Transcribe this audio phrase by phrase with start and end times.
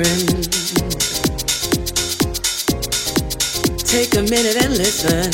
[0.00, 0.40] room.
[3.84, 5.28] Take a minute and listen.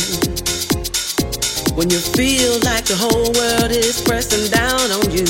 [1.76, 5.28] When you feel like the whole world is pressing down on you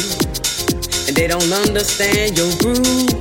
[1.09, 3.13] and they don't understand your groove,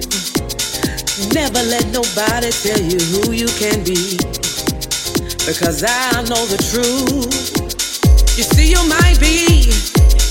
[1.34, 4.16] never let nobody tell you who you can be.
[5.44, 7.52] Because I know the truth.
[8.38, 9.72] You see, you might be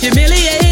[0.00, 0.63] humiliated.